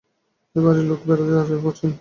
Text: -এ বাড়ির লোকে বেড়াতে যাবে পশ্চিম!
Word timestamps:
-এ 0.55 0.63
বাড়ির 0.63 0.85
লোকে 0.89 1.05
বেড়াতে 1.09 1.31
যাবে 1.37 1.63
পশ্চিম! 1.65 1.89